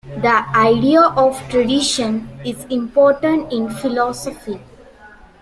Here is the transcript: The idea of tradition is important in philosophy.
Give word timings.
The 0.17 0.43
idea 0.55 0.99
of 1.03 1.39
tradition 1.49 2.27
is 2.43 2.65
important 2.71 3.53
in 3.53 3.69
philosophy. 3.69 4.59